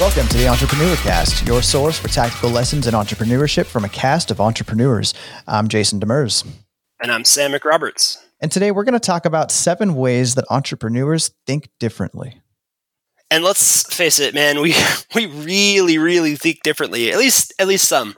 [0.00, 4.30] Welcome to the Entrepreneur Cast, your source for tactical lessons in entrepreneurship from a cast
[4.30, 5.14] of entrepreneurs.
[5.46, 6.46] I'm Jayson DeMers.
[7.00, 8.18] And I'm Sam McRoberts.
[8.40, 12.42] And today we're going to talk about seven ways that entrepreneurs think differently.
[13.34, 14.76] And let's face it, man, we
[15.14, 17.10] we really, really think differently.
[17.10, 18.14] At least, at least some.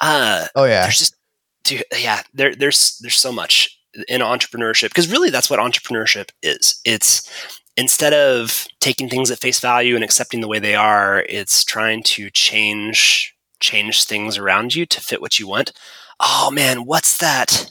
[0.00, 0.84] Uh, oh yeah.
[0.84, 1.16] There's just,
[1.64, 2.22] dude, yeah.
[2.32, 6.80] There, there's there's so much in entrepreneurship because really that's what entrepreneurship is.
[6.82, 7.30] It's
[7.76, 12.02] instead of taking things at face value and accepting the way they are, it's trying
[12.04, 15.72] to change change things around you to fit what you want.
[16.20, 17.70] Oh man, what's that?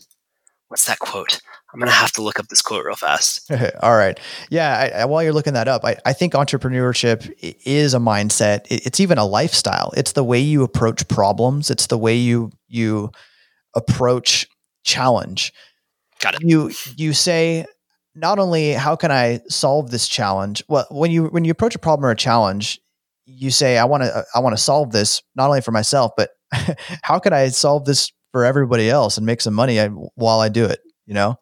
[0.67, 1.41] What's that quote?
[1.73, 3.51] I'm gonna have to look up this quote real fast.
[3.81, 4.19] All right,
[4.49, 4.77] yeah.
[4.77, 7.33] I, I, while you're looking that up, I, I think entrepreneurship
[7.65, 8.67] is a mindset.
[8.69, 9.91] It, it's even a lifestyle.
[9.97, 11.71] It's the way you approach problems.
[11.71, 13.11] It's the way you you
[13.75, 14.47] approach
[14.83, 15.51] challenge.
[16.19, 16.41] Got it.
[16.43, 17.65] You you say
[18.15, 20.63] not only how can I solve this challenge?
[20.67, 22.79] Well, when you when you approach a problem or a challenge,
[23.25, 26.29] you say I want to I want to solve this not only for myself, but
[27.01, 29.83] how can I solve this for everybody else and make some money
[30.15, 30.79] while I do it?
[31.05, 31.39] You know?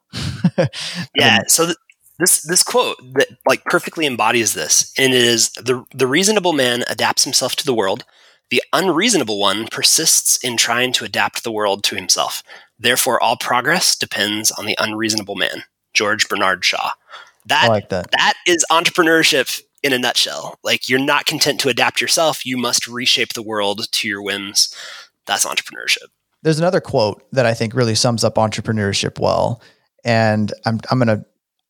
[1.16, 1.40] yeah.
[1.48, 1.78] So th-
[2.20, 6.84] this this quote that like perfectly embodies this, and it is the the reasonable man
[6.88, 8.06] adapts himself to the world.
[8.50, 12.44] The unreasonable one persists in trying to adapt the world to himself.
[12.78, 15.64] Therefore, all progress depends on the unreasonable man.
[15.94, 16.92] George Bernard Shaw.
[17.45, 18.12] That, like that.
[18.12, 20.59] That is entrepreneurship in a nutshell.
[20.64, 24.76] Like you're not content to adapt yourself, you must reshape the world to your whims.
[25.26, 26.08] That's entrepreneurship.
[26.44, 29.61] There's another quote that I think really sums up entrepreneurship well.
[30.03, 31.25] And I'm I'm gonna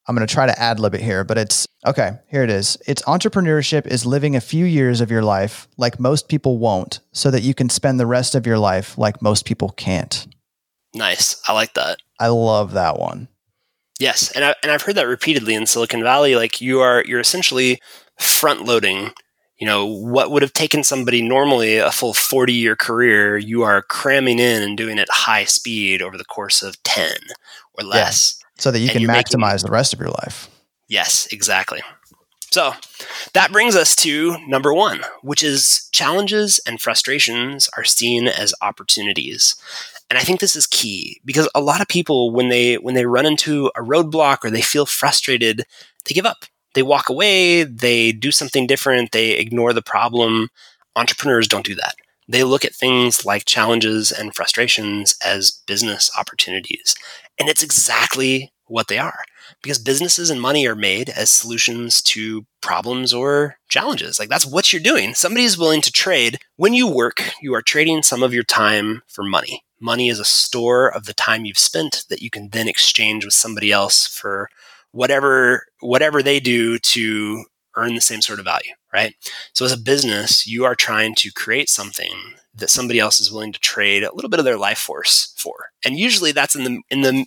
[0.08, 2.78] I'm gonna try to ad lib it here, but it's okay, here it is.
[2.88, 7.30] It's entrepreneurship is living a few years of your life like most people won't, so
[7.32, 10.28] that you can spend the rest of your life like most people can't.
[10.94, 11.42] Nice.
[11.48, 12.00] I like that.
[12.20, 13.28] I love that one.
[14.00, 16.36] Yes, and I, and I've heard that repeatedly in Silicon Valley.
[16.36, 17.80] Like you are you're essentially
[18.20, 19.12] front loading.
[19.62, 23.84] You know what would have taken somebody normally a full forty year career, you are
[23.84, 27.16] cramming in and doing it high speed over the course of ten
[27.76, 30.50] or less, yeah, so that you can maximize making, the rest of your life.
[30.88, 31.82] Yes, exactly.
[32.50, 32.74] So
[33.34, 39.56] that brings us to number one, which is challenges and frustrations are seen as opportunities.
[40.10, 43.06] And I think this is key because a lot of people when they when they
[43.06, 45.66] run into a roadblock or they feel frustrated,
[46.06, 46.46] they give up.
[46.74, 50.50] They walk away, they do something different, they ignore the problem.
[50.96, 51.96] Entrepreneurs don't do that.
[52.28, 56.96] They look at things like challenges and frustrations as business opportunities.
[57.40, 59.20] And it's exactly what they are
[59.62, 64.18] because businesses and money are made as solutions to problems or challenges.
[64.18, 65.14] Like that's what you're doing.
[65.14, 66.40] Somebody is willing to trade.
[66.56, 69.64] When you work, you are trading some of your time for money.
[69.80, 73.34] Money is a store of the time you've spent that you can then exchange with
[73.34, 74.50] somebody else for
[74.92, 79.16] whatever whatever they do to earn the same sort of value, right?
[79.54, 83.54] So as a business, you are trying to create something that somebody else is willing
[83.54, 85.70] to trade a little bit of their life force for.
[85.86, 87.26] And usually that's in the in the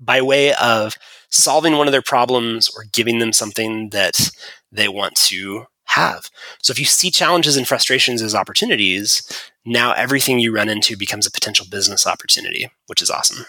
[0.00, 0.96] by way of
[1.30, 4.30] solving one of their problems or giving them something that
[4.70, 6.28] they want to have.
[6.62, 9.22] So if you see challenges and frustrations as opportunities,
[9.64, 13.46] now everything you run into becomes a potential business opportunity, which is awesome.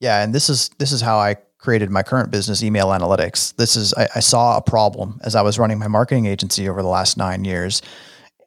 [0.00, 3.56] Yeah, and this is this is how I created my current business, EmailAnalytics.
[3.56, 6.82] This is I, I saw a problem as I was running my marketing agency over
[6.82, 7.82] the last nine years.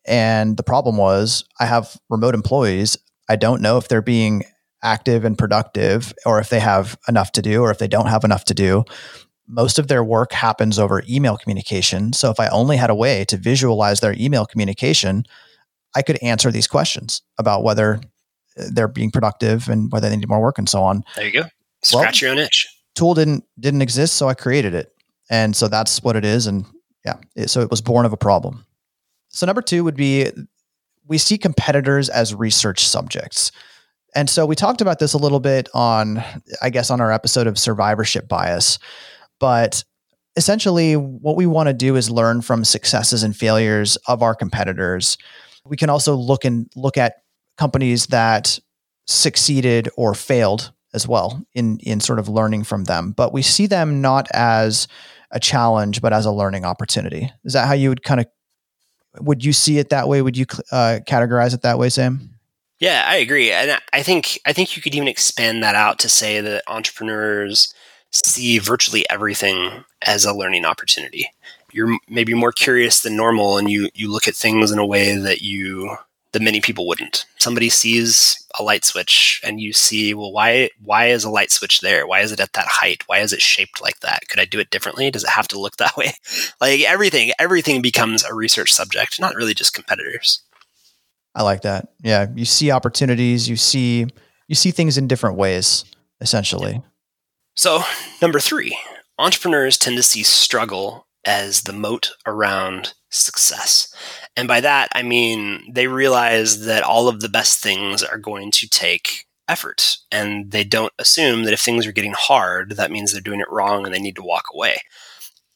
[0.05, 2.97] And the problem was I have remote employees.
[3.29, 4.43] I don't know if they're being
[4.83, 8.25] active and productive or if they have enough to do or if they don't have
[8.25, 8.83] enough to do
[9.47, 12.13] most of their work happens over email communication.
[12.13, 15.25] So if I only had a way to visualize their email communication,
[15.95, 18.01] I could answer these questions about whether
[18.57, 21.03] uh, they're being productive and whether they need more work and so on.
[21.15, 21.43] There you go.
[21.83, 22.67] Scratch well, your own itch.
[22.95, 24.93] Tool didn't didn't exist, so I created it,
[25.29, 26.47] and so that's what it is.
[26.47, 26.65] And
[27.05, 28.65] yeah, it, so it was born of a problem.
[29.29, 30.29] So number two would be
[31.07, 33.51] we see competitors as research subjects.
[34.15, 36.23] And so we talked about this a little bit on,
[36.61, 38.77] I guess, on our episode of survivorship bias.
[39.39, 39.83] But
[40.35, 45.17] essentially, what we want to do is learn from successes and failures of our competitors.
[45.65, 47.23] We can also look and look at
[47.57, 48.59] companies that
[49.07, 53.11] succeeded or failed as well in in sort of learning from them.
[53.11, 54.87] But we see them not as
[55.31, 57.31] a challenge, but as a learning opportunity.
[57.43, 58.27] Is that how you would kind of
[59.19, 60.21] would you see it that way?
[60.21, 62.29] Would you uh, categorize it that way, Sam?
[62.79, 66.09] Yeah, I agree, and I think I think you could even expand that out to
[66.09, 67.73] say that entrepreneurs
[68.13, 71.29] see virtually everything as a learning opportunity.
[71.71, 75.15] You're maybe more curious than normal and you, you look at things in a way
[75.15, 75.97] that you
[76.33, 77.25] that many people wouldn't.
[77.39, 81.81] Somebody sees a light switch and you see, well, why why is a light switch
[81.81, 82.05] there?
[82.05, 83.03] Why is it at that height?
[83.07, 84.27] Why is it shaped like that?
[84.27, 85.09] Could I do it differently?
[85.09, 86.13] Does it have to look that way?
[86.59, 90.41] like everything, everything becomes a research subject, not really just competitors.
[91.35, 91.89] I like that.
[92.03, 94.07] Yeah, you see opportunities, you see
[94.47, 95.85] you see things in different ways,
[96.21, 96.81] essentially.
[97.55, 97.83] So,
[98.21, 98.77] number 3,
[99.17, 103.93] entrepreneurs tend to see struggle as the moat around success.
[104.35, 108.51] And by that, I mean they realize that all of the best things are going
[108.51, 109.97] to take effort.
[110.11, 113.51] And they don't assume that if things are getting hard, that means they're doing it
[113.51, 114.77] wrong and they need to walk away.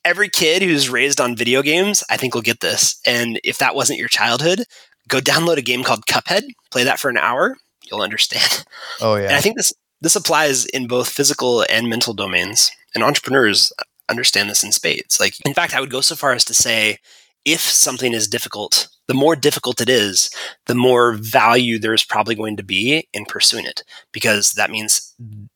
[0.05, 2.99] Every kid who's raised on video games, I think, will get this.
[3.05, 4.63] And if that wasn't your childhood,
[5.07, 7.57] go download a game called Cuphead, play that for an hour,
[7.89, 8.65] you'll understand.
[9.01, 9.25] Oh, yeah.
[9.25, 12.71] And I think this, this applies in both physical and mental domains.
[12.95, 13.73] And entrepreneurs
[14.09, 15.19] understand this in spades.
[15.19, 16.99] Like, in fact, I would go so far as to say
[17.47, 20.29] if something is difficult, the more difficult it is,
[20.65, 25.15] the more value there is probably going to be in pursuing it, because that means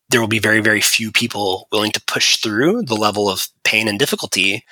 [0.09, 3.89] there will be very, very few people willing to push through the level of pain
[3.89, 4.63] and difficulty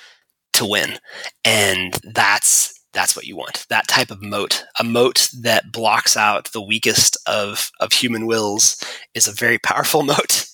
[0.54, 0.98] to win.
[1.44, 3.66] And that's that's what you want.
[3.68, 4.64] That type of moat.
[4.80, 8.82] A moat that blocks out the weakest of, of human wills
[9.14, 10.46] is a very powerful moat.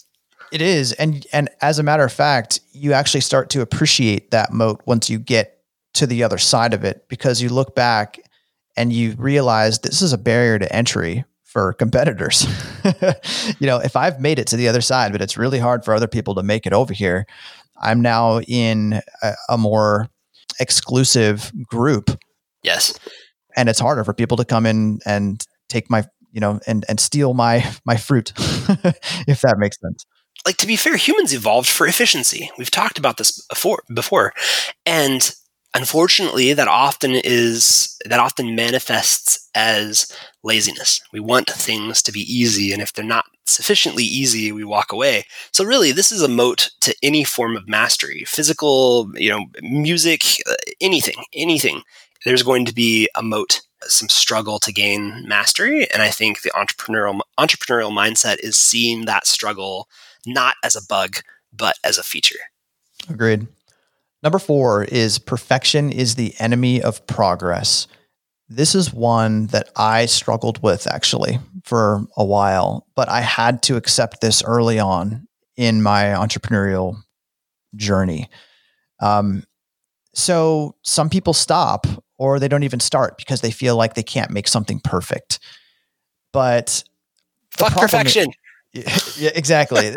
[0.52, 0.92] It is.
[0.94, 5.08] And and as a matter of fact, you actually start to appreciate that moat once
[5.08, 5.55] you get
[5.96, 8.19] to the other side of it because you look back
[8.76, 12.46] and you realize this is a barrier to entry for competitors.
[13.58, 15.94] you know, if I've made it to the other side, but it's really hard for
[15.94, 17.26] other people to make it over here,
[17.81, 20.08] I'm now in a, a more
[20.60, 22.10] exclusive group.
[22.62, 22.99] Yes.
[23.56, 27.00] And it's harder for people to come in and take my, you know, and and
[27.00, 28.32] steal my my fruit
[29.26, 30.04] if that makes sense.
[30.44, 32.50] Like to be fair, humans evolved for efficiency.
[32.58, 34.34] We've talked about this before before.
[34.84, 35.34] And
[35.74, 40.10] unfortunately that often is that often manifests as
[40.42, 41.00] laziness.
[41.12, 45.24] We want things to be easy and if they're not sufficiently easy we walk away.
[45.52, 50.22] So really this is a moat to any form of mastery physical you know music
[50.48, 51.82] uh, anything anything.
[52.24, 56.50] There's going to be a moat some struggle to gain mastery and i think the
[56.52, 59.86] entrepreneurial entrepreneurial mindset is seeing that struggle
[60.26, 61.18] not as a bug
[61.52, 62.38] but as a feature.
[63.08, 63.46] Agreed
[64.26, 67.87] Number four is perfection is the enemy of progress.
[68.49, 73.76] This is one that I struggled with actually for a while, but I had to
[73.76, 76.96] accept this early on in my entrepreneurial
[77.76, 78.28] journey.
[78.99, 79.44] Um,
[80.12, 81.87] so some people stop
[82.19, 85.38] or they don't even start because they feel like they can't make something perfect.
[86.32, 86.82] But
[87.56, 88.32] fuck perfection.
[88.73, 89.90] Is, yeah, exactly.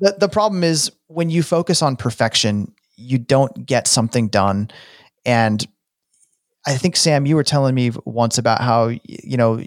[0.00, 4.70] the, the problem is when you focus on perfection, you don't get something done.
[5.24, 5.66] And
[6.66, 9.62] I think Sam, you were telling me once about how you know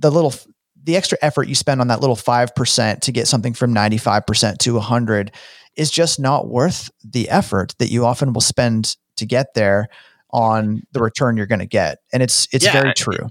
[0.00, 0.34] the little
[0.82, 3.98] the extra effort you spend on that little five percent to get something from ninety
[3.98, 5.32] five percent to hundred
[5.76, 9.88] is just not worth the effort that you often will spend to get there
[10.30, 11.98] on the return you're going to get.
[12.12, 13.28] And it's it's yeah, very true.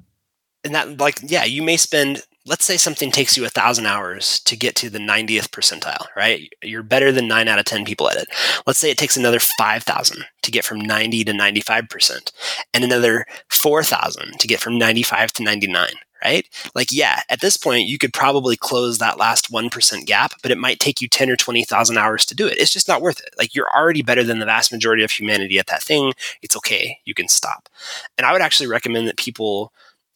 [0.64, 4.40] And that like yeah, you may spend let's say something takes you a thousand hours
[4.42, 6.52] to get to the 90th percentile, right?
[6.62, 8.28] You're better than nine out of 10 people at it.
[8.68, 12.32] Let's say it takes another 5,000 to get from 90 to 95%
[12.74, 15.88] and another 4,000 to get from 95 to 99,
[16.24, 16.46] right?
[16.76, 20.58] Like, yeah, at this point, you could probably close that last 1% gap, but it
[20.58, 22.58] might take you 10 or 20,000 hours to do it.
[22.58, 23.34] It's just not worth it.
[23.38, 26.14] Like, you're already better than the vast majority of humanity at that thing.
[26.42, 27.00] It's okay.
[27.06, 27.70] You can stop.
[28.18, 29.72] And I would actually recommend that people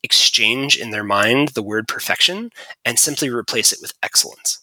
[0.07, 2.49] exchange in their mind the word perfection
[2.85, 4.59] and simply replace it with excellence.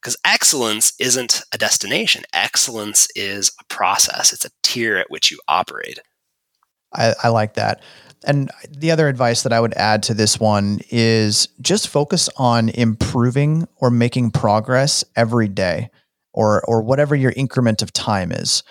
[0.00, 5.40] Because excellence isn't a destination, excellence is a process, it's a tier at which you
[5.48, 5.98] operate.
[6.94, 7.82] I, I like that.
[8.24, 12.68] And the other advice that I would add to this one is just focus on
[12.68, 15.90] improving or making progress every day
[16.32, 18.62] or or whatever your increment of time is.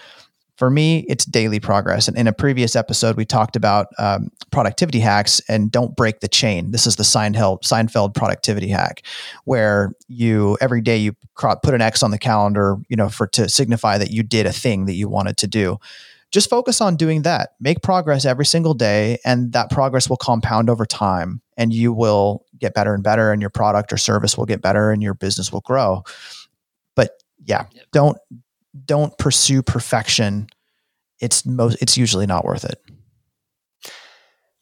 [0.58, 2.08] For me, it's daily progress.
[2.08, 6.28] And in a previous episode, we talked about um, productivity hacks and don't break the
[6.28, 6.72] chain.
[6.72, 9.04] This is the Seinfeld, Seinfeld productivity hack,
[9.46, 13.50] where you every day you put an X on the calendar, you know, for to
[13.50, 15.80] signify that you did a thing that you wanted to do.
[16.32, 17.54] Just focus on doing that.
[17.60, 22.46] Make progress every single day, and that progress will compound over time, and you will
[22.60, 25.52] get better and better, and your product or service will get better, and your business
[25.52, 26.04] will grow.
[26.96, 28.18] But yeah, don't
[28.86, 30.48] don't pursue perfection,
[31.20, 32.80] it's most it's usually not worth it.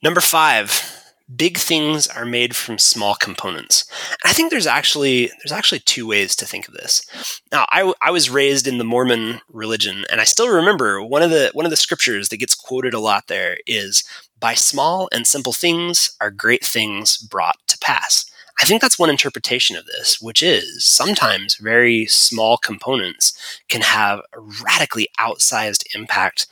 [0.03, 1.01] Number five,
[1.36, 3.86] big things are made from small components.
[4.24, 7.06] I think there's actually there's actually two ways to think of this.
[7.51, 11.30] Now, I, I was raised in the Mormon religion, and I still remember one of
[11.30, 14.03] the one of the scriptures that gets quoted a lot there is
[14.39, 18.25] by small and simple things are great things brought to pass.
[18.62, 23.34] I think that's one interpretation of this, which is sometimes very small components
[23.70, 26.46] can have a radically outsized impact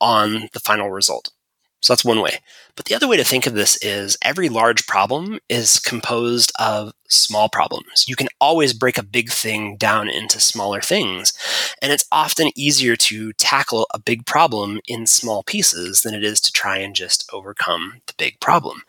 [0.00, 1.30] on the final result.
[1.86, 2.40] So that's one way.
[2.74, 6.92] But the other way to think of this is every large problem is composed of
[7.06, 8.06] small problems.
[8.08, 11.32] You can always break a big thing down into smaller things.
[11.80, 16.40] And it's often easier to tackle a big problem in small pieces than it is
[16.40, 18.82] to try and just overcome the big problem.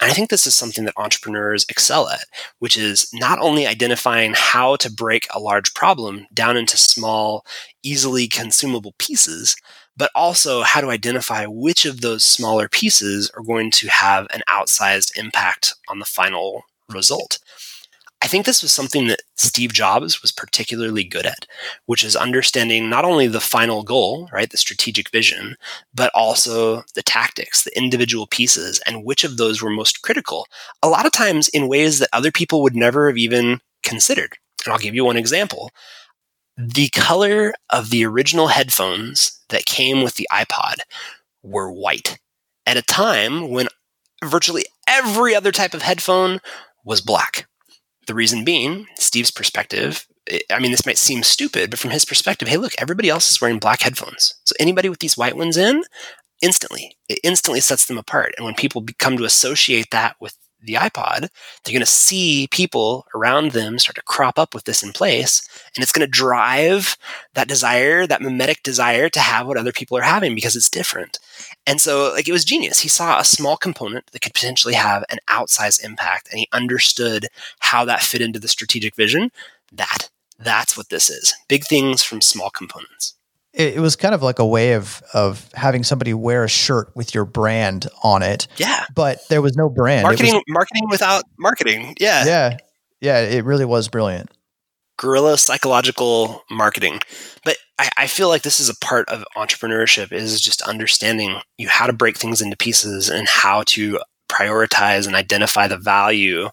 [0.00, 2.26] And I think this is something that entrepreneurs excel at,
[2.60, 7.44] which is not only identifying how to break a large problem down into small,
[7.82, 9.56] easily consumable pieces,
[9.96, 14.42] but also how to identify which of those smaller pieces are going to have an
[14.48, 17.38] outsized impact on the final result.
[18.24, 21.46] I think this was something that Steve Jobs was particularly good at,
[21.84, 25.58] which is understanding not only the final goal, right, the strategic vision,
[25.94, 30.46] but also the tactics, the individual pieces, and which of those were most critical.
[30.82, 34.38] A lot of times in ways that other people would never have even considered.
[34.64, 35.70] And I'll give you one example.
[36.56, 40.76] The color of the original headphones that came with the iPod
[41.42, 42.18] were white
[42.64, 43.66] at a time when
[44.24, 46.40] virtually every other type of headphone
[46.84, 47.46] was black.
[48.06, 52.04] The reason being, Steve's perspective, eh, I mean, this might seem stupid, but from his
[52.04, 54.34] perspective, hey, look, everybody else is wearing black headphones.
[54.44, 55.82] So anybody with these white ones in,
[56.40, 58.34] instantly, it instantly sets them apart.
[58.36, 63.06] And when people come to associate that with the iPod, they're going to see people
[63.14, 65.46] around them start to crop up with this in place.
[65.74, 66.96] And it's going to drive
[67.34, 71.18] that desire, that mimetic desire to have what other people are having because it's different.
[71.66, 72.80] And so, like, it was genius.
[72.80, 77.28] He saw a small component that could potentially have an outsized impact, and he understood
[77.60, 79.30] how that fit into the strategic vision.
[79.72, 83.14] That, that's what this is big things from small components
[83.54, 87.14] it, was kind of like a way of of having somebody wear a shirt with
[87.14, 88.46] your brand on it.
[88.56, 88.84] Yeah.
[88.94, 90.02] But there was no brand.
[90.02, 91.94] Marketing was, marketing without marketing.
[91.98, 92.24] Yeah.
[92.24, 92.56] Yeah.
[93.00, 93.20] Yeah.
[93.20, 94.30] It really was brilliant.
[94.96, 97.00] Guerrilla psychological marketing.
[97.44, 101.68] But I, I feel like this is a part of entrepreneurship is just understanding you
[101.68, 106.48] how to break things into pieces and how to prioritize and identify the value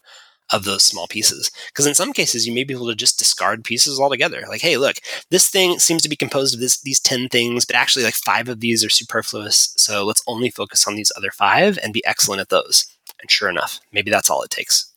[0.52, 1.52] of those small pieces.
[1.68, 4.44] Because in some cases, you may be able to just discard pieces altogether.
[4.48, 4.98] Like, hey, look,
[5.30, 8.50] this thing seems to be composed of this, these 10 things, but actually, like five
[8.50, 9.74] of these are superfluous.
[9.78, 12.86] So let's only focus on these other five and be excellent at those.
[13.22, 14.92] And sure enough, maybe that's all it takes.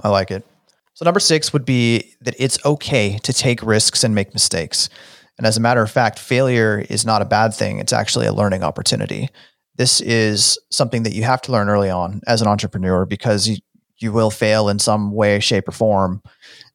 [0.00, 0.46] I like it.
[0.94, 4.90] So, number six would be that it's okay to take risks and make mistakes.
[5.38, 8.32] And as a matter of fact, failure is not a bad thing, it's actually a
[8.32, 9.30] learning opportunity.
[9.76, 13.58] This is something that you have to learn early on as an entrepreneur because
[14.00, 16.22] you will fail in some way, shape, or form,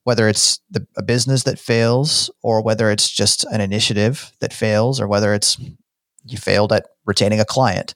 [0.03, 5.01] whether it's the, a business that fails or whether it's just an initiative that fails
[5.01, 5.57] or whether it's
[6.25, 7.93] you failed at retaining a client.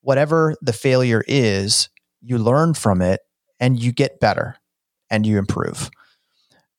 [0.00, 1.88] Whatever the failure is,
[2.20, 3.20] you learn from it
[3.60, 4.56] and you get better
[5.10, 5.90] and you improve.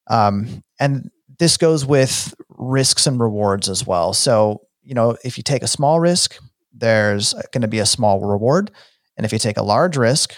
[0.07, 1.09] Um, and
[1.39, 4.13] this goes with risks and rewards as well.
[4.13, 6.37] So, you know, if you take a small risk,
[6.73, 8.71] there's going to be a small reward.
[9.15, 10.35] And if you take a large risk,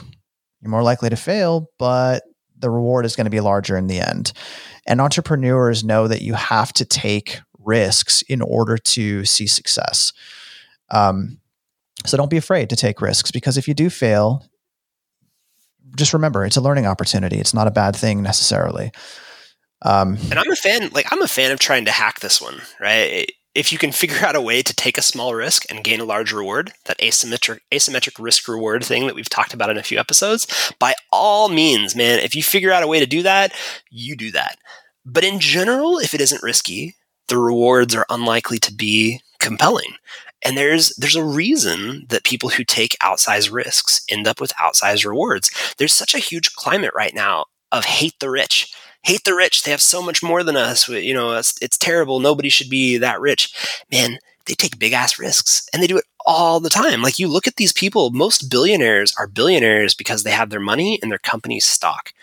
[0.65, 2.23] you're more likely to fail, but
[2.57, 4.33] the reward is going to be larger in the end.
[4.87, 10.11] And entrepreneurs know that you have to take risks in order to see success.
[10.89, 11.37] Um,
[12.05, 14.43] so don't be afraid to take risks because if you do fail,
[15.95, 17.37] just remember it's a learning opportunity.
[17.37, 18.91] It's not a bad thing necessarily.
[19.83, 22.59] Um, and I'm a fan, like I'm a fan of trying to hack this one,
[22.79, 23.31] right?
[23.55, 26.05] If you can figure out a way to take a small risk and gain a
[26.05, 29.97] large reward, that asymmetric asymmetric risk reward thing that we've talked about in a few
[29.97, 33.53] episodes, by all means, man, if you figure out a way to do that,
[33.89, 34.57] you do that.
[35.05, 36.95] But in general, if it isn't risky,
[37.29, 39.95] the rewards are unlikely to be compelling.
[40.43, 45.05] And there's there's a reason that people who take outsized risks end up with outsized
[45.07, 45.49] rewards.
[45.77, 48.71] There's such a huge climate right now of hate the rich
[49.05, 49.63] hate the rich.
[49.63, 50.89] They have so much more than us.
[50.89, 52.19] You know, it's, it's terrible.
[52.19, 53.53] Nobody should be that rich.
[53.91, 57.01] Man, they take big ass risks and they do it all the time.
[57.01, 60.99] Like you look at these people, most billionaires are billionaires because they have their money
[61.01, 62.13] in their company's stock.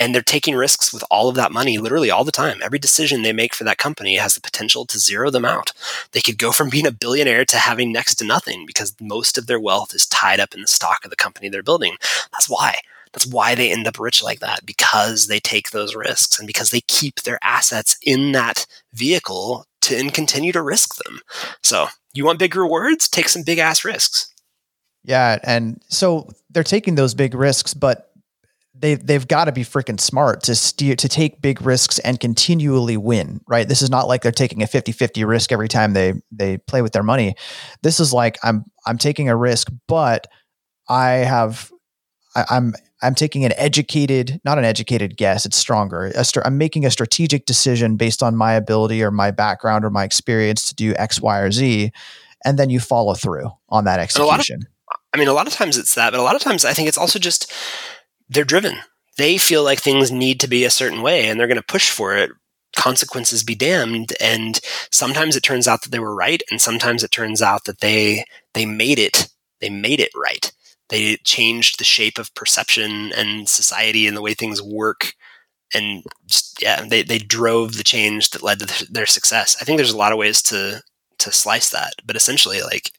[0.00, 2.60] And they're taking risks with all of that money literally all the time.
[2.62, 5.72] Every decision they make for that company has the potential to zero them out.
[6.12, 9.48] They could go from being a billionaire to having next to nothing because most of
[9.48, 11.96] their wealth is tied up in the stock of the company they're building.
[12.32, 12.76] That's why.
[13.12, 16.70] That's why they end up rich like that because they take those risks and because
[16.70, 21.20] they keep their assets in that vehicle to and continue to risk them.
[21.62, 23.08] So, you want big rewards?
[23.08, 24.32] Take some big ass risks.
[25.04, 28.08] Yeah, and so they're taking those big risks, but
[28.74, 32.96] they they've got to be freaking smart to steer to take big risks and continually
[32.96, 33.68] win, right?
[33.68, 36.92] This is not like they're taking a 50-50 risk every time they they play with
[36.92, 37.34] their money.
[37.82, 40.26] This is like I'm I'm taking a risk, but
[40.88, 41.70] I have
[42.38, 45.46] I, I'm I'm taking an educated, not an educated guess.
[45.46, 46.12] It's stronger.
[46.16, 50.04] i I'm making a strategic decision based on my ability or my background or my
[50.04, 51.92] experience to do X, Y, or Z,
[52.44, 54.62] and then you follow through on that execution.
[54.90, 56.72] Of, I mean, a lot of times it's that, but a lot of times I
[56.72, 57.52] think it's also just
[58.28, 58.78] they're driven.
[59.16, 61.90] They feel like things need to be a certain way, and they're going to push
[61.90, 62.30] for it.
[62.76, 64.12] Consequences be damned.
[64.20, 64.60] And
[64.92, 68.24] sometimes it turns out that they were right, and sometimes it turns out that they
[68.54, 69.28] they made it.
[69.60, 70.52] They made it right
[70.88, 75.14] they changed the shape of perception and society and the way things work.
[75.74, 79.56] And just, yeah they, they drove the change that led to their success.
[79.60, 80.82] I think there's a lot of ways to
[81.18, 82.92] to slice that but essentially like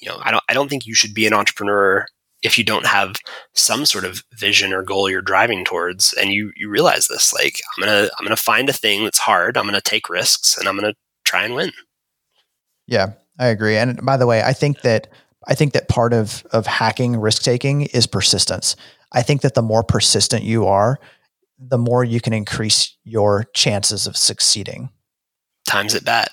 [0.00, 2.06] you know i don't i don't think you should be an entrepreneur
[2.44, 3.16] if you don't have
[3.54, 6.12] some sort of vision or goal you're driving towards.
[6.12, 9.56] And you you realize this like i'm gonna i'm gonna find a thing that's hard.
[9.56, 11.72] I'm gonna take risks and i'm gonna try and win.
[12.86, 13.76] Yeah i agree.
[13.76, 15.08] And by the way i think that
[15.46, 18.76] I think that part of of hacking risk taking is persistence.
[19.12, 20.98] I think that the more persistent you are,
[21.58, 24.90] the more you can increase your chances of succeeding.
[25.66, 26.30] Times at bat.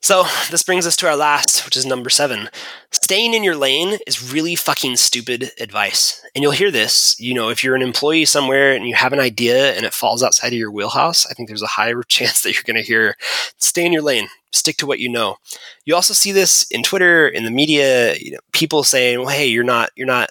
[0.00, 2.48] So this brings us to our last, which is number seven.
[2.90, 6.24] Staying in your lane is really fucking stupid advice.
[6.34, 9.20] And you'll hear this, you know, if you're an employee somewhere and you have an
[9.20, 12.54] idea and it falls outside of your wheelhouse, I think there's a higher chance that
[12.54, 13.16] you're going to hear,
[13.58, 15.36] stay in your lane, stick to what you know.
[15.84, 19.46] You also see this in Twitter, in the media, you know, people saying, well, hey,
[19.46, 20.30] you're not, you're not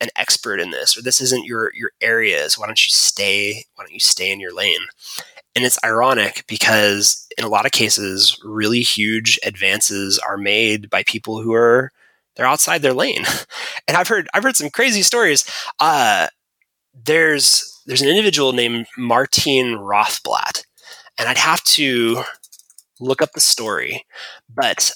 [0.00, 2.58] an expert in this, or this isn't your, your areas.
[2.58, 4.86] Why don't you stay, why don't you stay in your lane?
[5.56, 11.02] And it's ironic because in a lot of cases, really huge advances are made by
[11.02, 11.90] people who are
[12.36, 13.24] they're outside their lane.
[13.88, 15.50] And I've heard I've heard some crazy stories.
[15.80, 16.26] Uh,
[16.92, 20.64] there's there's an individual named Martin Rothblatt,
[21.18, 22.22] and I'd have to
[23.00, 24.04] look up the story,
[24.54, 24.92] but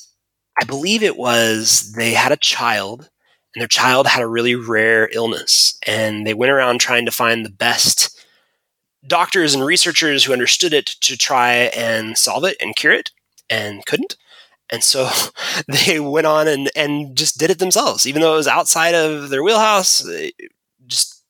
[0.61, 3.09] I believe it was they had a child
[3.55, 7.45] and their child had a really rare illness and they went around trying to find
[7.45, 8.19] the best
[9.07, 13.11] doctors and researchers who understood it to try and solve it and cure it
[13.51, 14.17] and couldn't.
[14.71, 15.11] And so
[15.69, 19.29] they went on and, and just did it themselves, even though it was outside of
[19.29, 20.01] their wheelhouse.
[20.01, 20.33] They
[20.87, 21.23] just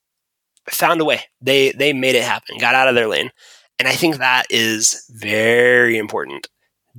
[0.70, 1.22] found a way.
[1.40, 3.30] They they made it happen, got out of their lane.
[3.78, 6.48] And I think that is very important.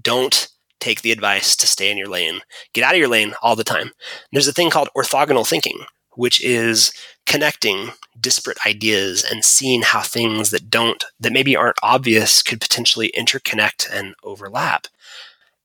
[0.02, 0.50] Don't
[0.84, 2.42] take the advice to stay in your lane.
[2.74, 3.92] Get out of your lane all the time.
[4.32, 6.92] There's a thing called orthogonal thinking, which is
[7.26, 13.12] connecting disparate ideas and seeing how things that don't, that maybe aren't obvious, could potentially
[13.18, 14.88] interconnect and overlap.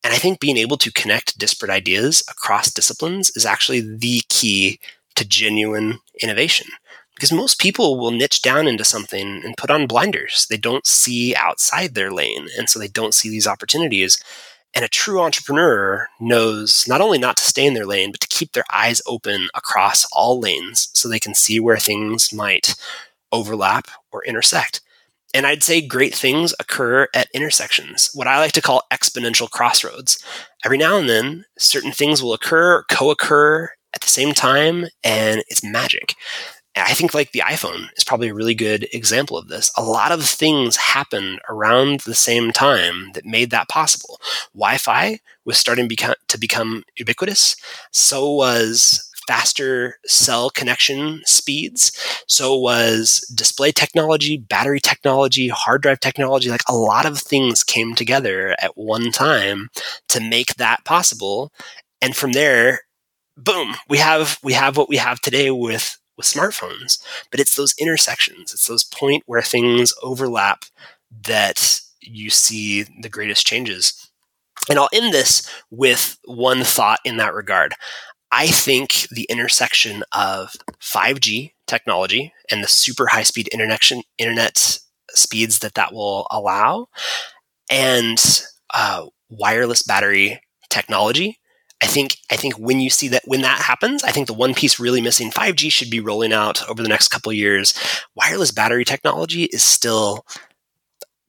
[0.04, 4.78] And I think being able to connect disparate ideas across disciplines is actually the key
[5.16, 6.68] to genuine innovation.
[7.14, 10.46] Because most people will niche down into something and put on blinders.
[10.48, 12.46] They don't see outside their lane.
[12.57, 14.22] And so they don't see these opportunities.
[14.74, 18.28] And a true entrepreneur knows not only not to stay in their lane, but to
[18.28, 22.74] keep their eyes open across all lanes so they can see where things might
[23.33, 24.81] overlap or intersect.
[25.35, 30.22] And I'd say great things occur at intersections, what I like to call exponential crossroads.
[30.64, 35.42] Every now and then, certain things will occur, co occur at the same time, and
[35.48, 36.14] it's magic.
[36.87, 39.71] I think like the iPhone is probably a really good example of this.
[39.77, 44.21] A lot of things happened around the same time that made that possible.
[44.55, 47.57] Wi-Fi was starting to become ubiquitous.
[47.91, 51.93] So was faster cell connection speeds.
[52.27, 56.49] So was display technology, battery technology, hard drive technology.
[56.49, 59.69] Like a lot of things came together at one time
[60.09, 61.53] to make that possible.
[62.01, 62.81] And from there,
[63.37, 67.74] boom, we have we have what we have today with with smartphones, but it's those
[67.78, 70.64] intersections, it's those point where things overlap
[71.11, 74.11] that you see the greatest changes.
[74.68, 77.74] And I'll end this with one thought in that regard.
[78.31, 84.78] I think the intersection of 5G technology and the super high speed internet
[85.11, 86.88] speeds that that will allow
[87.70, 88.18] and
[88.74, 91.38] uh, wireless battery technology
[91.81, 94.55] I think I think when you see that when that happens, I think the one
[94.55, 97.73] piece really missing 5G should be rolling out over the next couple years.
[98.17, 100.27] Wireless battery technology is still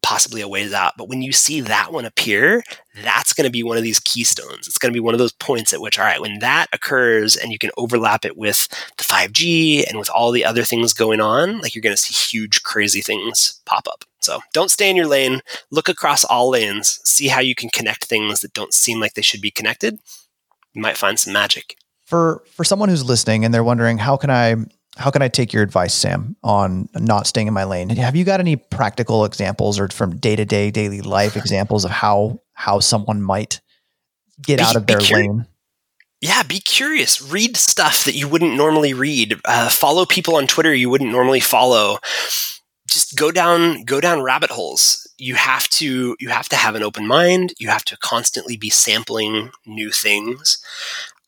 [0.02, 2.64] possibly a ways out, but when you see that one appear,
[3.04, 4.68] that's going to be one of these keystones.
[4.68, 7.36] It's going to be one of those points at which all right, when that occurs
[7.36, 11.22] and you can overlap it with the 5G and with all the other things going
[11.22, 14.04] on, like you're going to see huge crazy things pop up.
[14.20, 15.42] So don't stay in your lane.
[15.70, 17.00] Look across all lanes.
[17.04, 20.00] See how you can connect things that don't seem like they should be connected
[20.80, 21.76] you might find some magic.
[22.06, 24.56] For for someone who's listening and they're wondering how can I
[24.98, 27.90] how can I take your advice, Sam, on not staying in my lane?
[27.90, 31.92] Have you got any practical examples or from day to day daily life examples of
[31.92, 33.62] how how someone might
[34.42, 35.46] get be, out of their curi- lane?
[36.22, 37.22] yeah, be curious.
[37.22, 39.36] Read stuff that you wouldn't normally read.
[39.46, 42.00] Uh, follow people on Twitter you wouldn't normally follow.
[42.90, 45.06] Just go down go down rabbit holes.
[45.20, 47.54] You have to you have to have an open mind.
[47.60, 50.64] You have to constantly be sampling new things.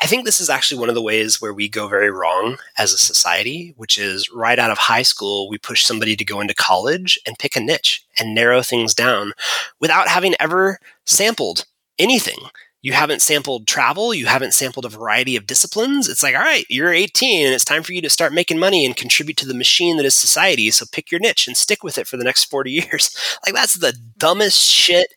[0.02, 2.92] I think this is actually one of the ways where we go very wrong as
[2.92, 6.56] a society, which is right out of high school, we push somebody to go into
[6.56, 9.34] college and pick a niche and narrow things down
[9.80, 11.66] without having ever sampled
[12.00, 12.40] anything
[12.82, 16.10] you haven't sampled travel, you haven't sampled a variety of disciplines.
[16.10, 18.86] It's like, all right, you're 18 and it's time for you to start making money
[18.86, 20.72] and contribute to the machine that is society.
[20.72, 23.16] So pick your niche and stick with it for the next 40 years.
[23.46, 25.14] Like, that's the dumbest shit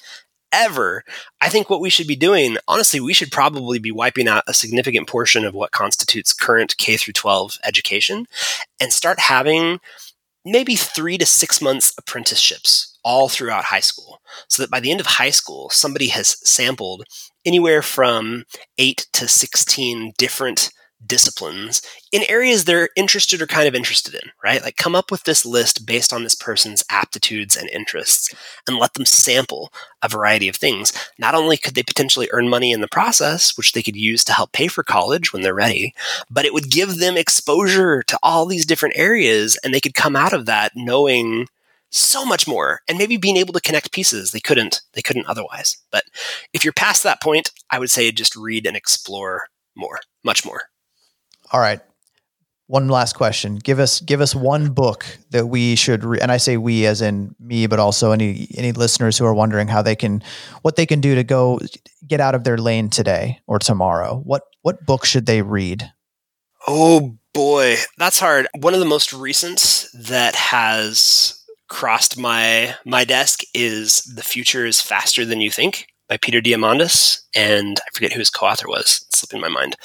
[0.53, 1.05] ever.
[1.41, 4.55] I think what we should be doing, honestly, we should probably be wiping out a
[4.55, 8.27] significant portion of what constitutes current K through 12 education
[8.81, 9.81] and start having
[10.45, 15.01] maybe three to six months apprenticeships all throughout high school so that by the end
[15.01, 17.05] of high school, somebody has sampled
[17.45, 18.45] anywhere from
[18.79, 20.71] eight to 16 different
[21.07, 24.63] disciplines in areas they're interested or kind of interested in, right?
[24.63, 28.35] Like come up with this list based on this person's aptitudes and interests
[28.67, 30.93] and let them sample a variety of things.
[31.19, 34.33] Not only could they potentially earn money in the process, which they could use to
[34.33, 35.95] help pay for college when they're ready,
[36.31, 40.17] but it would give them exposure to all these different areas and they could come
[40.17, 41.47] out of that knowing
[41.95, 45.79] so much more and maybe being able to connect pieces they couldn't they couldn't otherwise.
[45.91, 46.05] But
[46.53, 50.63] if you're past that point i would say just read and explore more much more.
[51.53, 51.81] All right.
[52.67, 53.57] One last question.
[53.57, 57.03] Give us give us one book that we should re- and i say we as
[57.03, 60.23] in me but also any any listeners who are wondering how they can
[60.63, 61.61] what they can do to go
[62.07, 64.21] get out of their lane today or tomorrow.
[64.25, 65.93] What what book should they read?
[66.67, 67.77] Oh boy.
[67.99, 68.47] That's hard.
[68.59, 74.81] One of the most recent that has crossed my my desk is "The Future is
[74.81, 79.05] Faster Than You Think" by Peter Diamandis, and I forget who his co-author was.
[79.09, 79.77] It's slipping my mind,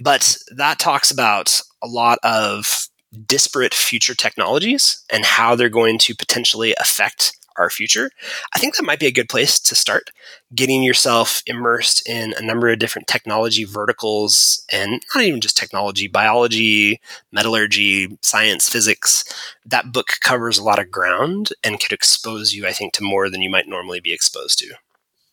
[0.00, 2.88] but that talks about a lot of
[3.26, 8.10] disparate future technologies and how they're going to potentially affect our future,
[8.54, 10.10] I think that might be a good place to start
[10.54, 16.08] getting yourself immersed in a number of different technology verticals and not even just technology,
[16.08, 19.24] biology, metallurgy, science, physics.
[19.64, 23.30] That book covers a lot of ground and could expose you, I think, to more
[23.30, 24.74] than you might normally be exposed to.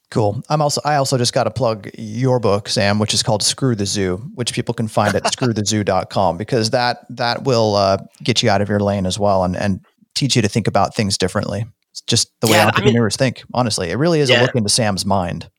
[0.09, 0.41] Cool.
[0.49, 3.75] I'm also I also just got to plug your book, Sam, which is called Screw
[3.75, 8.49] the Zoo, which people can find at screwthezoo.com because that that will uh, get you
[8.49, 9.81] out of your lane as well and and
[10.15, 11.65] teach you to think about things differently.
[11.97, 13.43] It's just the way yeah, entrepreneurs I mean, think.
[13.53, 14.39] Honestly, it really is yeah.
[14.39, 15.49] a look into Sam's mind.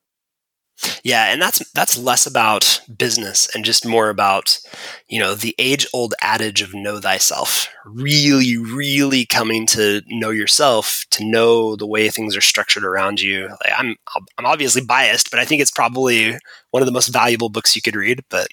[1.03, 4.61] Yeah, and that's that's less about business and just more about,
[5.09, 7.69] you know, the age-old adage of know thyself.
[7.85, 13.49] Really, really coming to know yourself, to know the way things are structured around you.
[13.49, 13.97] Like I'm
[14.39, 16.39] I'm obviously biased, but I think it's probably
[16.71, 18.47] one of the most valuable books you could read, but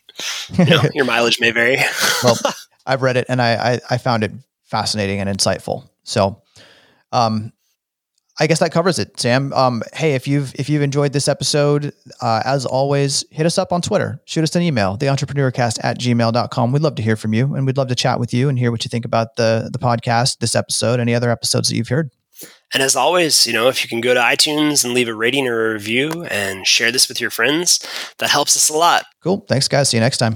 [0.58, 1.78] you know, your mileage may vary.
[2.24, 2.38] well,
[2.88, 4.32] I've read it and I, I I found it
[4.63, 5.88] fascinating and insightful.
[6.04, 6.41] So,
[7.12, 7.54] um,
[8.38, 9.54] I guess that covers it, Sam.
[9.54, 13.71] Um, hey, if you've if you've enjoyed this episode, uh, as always, hit us up
[13.71, 14.19] on Twitter.
[14.26, 16.71] Shoot us an email, theentrepreneurcast at gmail.com.
[16.71, 18.71] We'd love to hear from you and we'd love to chat with you and hear
[18.71, 22.12] what you think about the the podcast, this episode, any other episodes that you've heard.
[22.74, 25.48] And as always, you know, if you can go to iTunes and leave a rating
[25.48, 27.80] or a review and share this with your friends,
[28.17, 29.06] that helps us a lot.
[29.21, 29.45] Cool.
[29.48, 29.89] Thanks, guys.
[29.89, 30.36] See you next time.